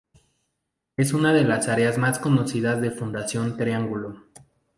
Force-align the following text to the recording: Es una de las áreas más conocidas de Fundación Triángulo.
Es 0.97 1.13
una 1.13 1.31
de 1.31 1.43
las 1.43 1.67
áreas 1.67 1.99
más 1.99 2.17
conocidas 2.17 2.81
de 2.81 2.89
Fundación 2.89 3.55
Triángulo. 3.55 4.17